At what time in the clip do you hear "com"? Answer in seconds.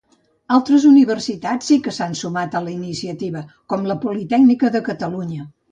3.75-3.89